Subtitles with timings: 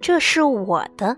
[0.00, 1.16] 这是我的。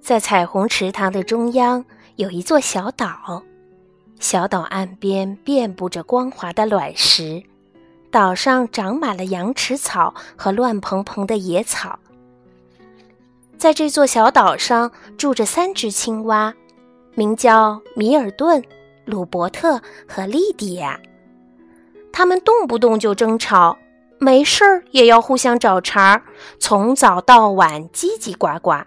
[0.00, 1.84] 在彩虹池塘的中央
[2.16, 3.42] 有一座小岛，
[4.20, 7.42] 小岛岸边遍布着光滑的卵石，
[8.10, 11.98] 岛上长满了羊齿草和乱蓬蓬的野草。
[13.58, 16.54] 在这座小岛上住着三只青蛙，
[17.14, 18.62] 名叫米尔顿、
[19.04, 20.98] 鲁伯特和莉迪亚。
[22.12, 23.76] 他们动不动就争吵，
[24.18, 26.22] 没事儿也要互相找茬儿，
[26.58, 28.84] 从早到晚叽叽呱呱。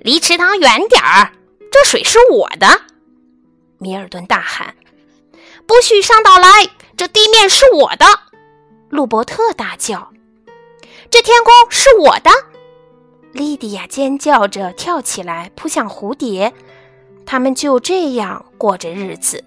[0.00, 1.32] 离池塘远点儿，
[1.72, 2.82] 这水是我的！
[3.78, 4.74] 米尔顿大喊
[5.66, 6.48] ：“不许上岛来，
[6.96, 8.06] 这地面是我的！”
[8.88, 10.12] 鲁伯特大叫
[11.10, 12.30] ：“这天空是我的！”
[13.32, 16.54] 莉迪亚尖叫着跳起来，扑向蝴蝶。
[17.26, 19.44] 他们就这样过着日子。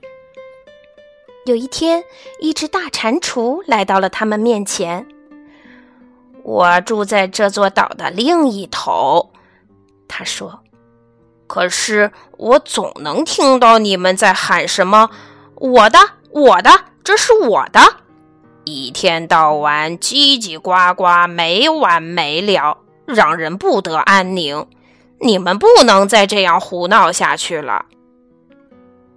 [1.50, 2.04] 有一天，
[2.40, 5.08] 一只大蟾蜍来到了他们面前。
[6.44, 9.32] “我住在这座岛的另一头。”
[10.08, 10.60] 他说
[11.48, 15.10] ，“可是我总能听到你们在喊什么
[15.58, 15.98] ‘我的，
[16.30, 16.70] 我的，
[17.04, 17.82] 这是我的’，
[18.64, 22.78] 一天到晚叽叽呱呱，没完没了。”
[23.08, 24.68] 让人不得安宁，
[25.20, 27.86] 你们不能再这样胡闹下去了。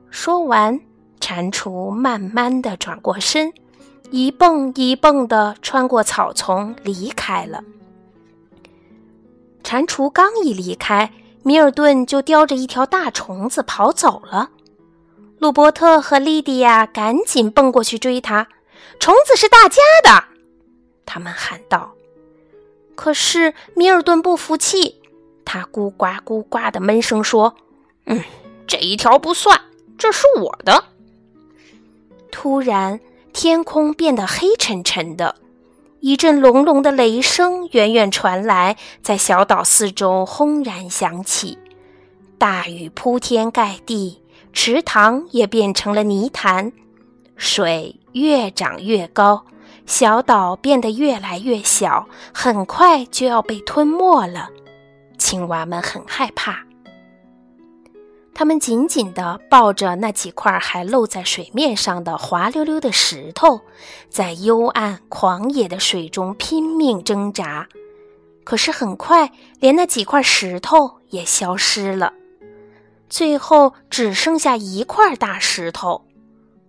[0.08, 0.80] 说完，
[1.22, 3.52] 蟾蜍慢慢的转过身，
[4.10, 7.62] 一蹦一蹦的穿过草丛离开了。
[9.62, 11.12] 蟾蜍刚一离开，
[11.44, 14.50] 米尔顿就叼着一条大虫子跑走了。
[15.38, 18.48] 鲁伯特和莉迪亚赶紧蹦过去追他，
[18.98, 20.24] 虫子是大家的，
[21.06, 21.92] 他们喊道。
[22.96, 25.00] 可是米尔顿不服气，
[25.44, 27.54] 他咕呱咕呱的闷声说
[28.06, 28.20] ：“嗯，
[28.66, 29.60] 这一条不算，
[29.96, 30.84] 这是我的。”
[32.42, 32.98] 突然，
[33.32, 35.36] 天空变得黑沉沉的，
[36.00, 41.56] 一阵隆隆的雷声远远传来，在小岛四周轰然响起，
[42.38, 46.72] 大雨铺天盖地，池塘也变成了泥潭，
[47.36, 49.44] 水越涨越高。
[49.86, 54.50] 小岛变得越来越小，很快就要被吞没了。
[55.16, 56.64] 青蛙们很害怕，
[58.34, 63.60] 它们紧紧地抱着那几块还露在水面上的滑溜溜的石头，
[64.08, 67.68] 在幽暗狂野的水中拼命挣扎。
[68.44, 72.12] 可是很快，连那几块石头也消失了，
[73.08, 76.04] 最后只剩下一块大石头。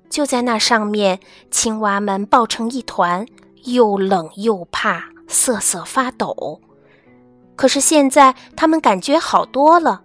[0.09, 1.19] 就在那上面，
[1.49, 3.25] 青蛙们抱成一团，
[3.63, 6.61] 又冷又怕，瑟瑟发抖。
[7.55, 10.03] 可是现在，它们感觉好多了，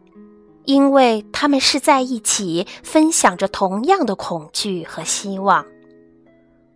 [0.69, 5.65] 因为它们是在一起，分享着同样的恐惧和希望。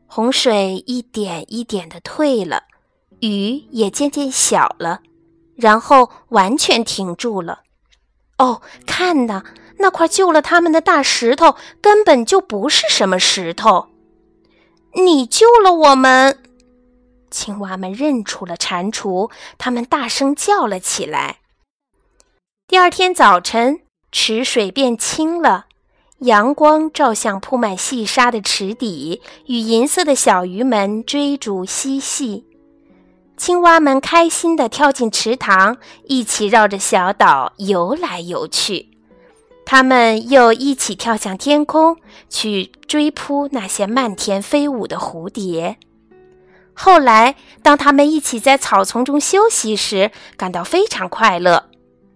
[0.06, 2.62] 洪水一点一点的退了，
[3.20, 5.00] 雨也渐渐小了，
[5.54, 7.60] 然后完全停住了。
[8.38, 9.44] 哦，看呐！
[9.76, 13.88] 那块救了他们的大石头根本就不是什么石头，
[14.94, 16.38] 你救了我们！
[17.30, 21.40] 青蛙们认出了蟾蜍，他们大声叫了起来。
[22.72, 25.66] 第二天早晨，池水变清了，
[26.20, 32.46] 阳光照向铺满细沙的池底，与银色的小鱼们追逐嬉戏。
[33.36, 38.88] 青蛙们开心地跳进池塘，一起绕着小岛游来游去。
[39.66, 41.98] 他们又一起跳向天空，
[42.30, 45.76] 去追扑那些漫天飞舞的蝴蝶。
[46.72, 51.68] 后来，当他们一起在草丛中休息时，感到非常快乐。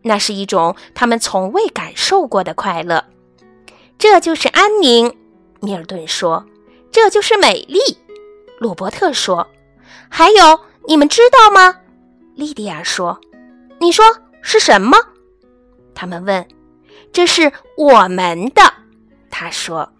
[0.06, 3.04] 那是一种他们从未感受过的快乐。
[3.98, 5.16] 这就是安宁，
[5.60, 6.46] 米尔顿说。
[6.92, 7.80] 这就是美丽，
[8.58, 9.46] 鲁伯特说。
[10.08, 11.80] 还有，你们知道吗？
[12.34, 13.20] 莉迪亚说。
[13.80, 14.04] 你说
[14.40, 14.96] 是什么？
[15.94, 16.46] 他们问。
[17.12, 18.72] 这是我们的，
[19.28, 19.92] 他说。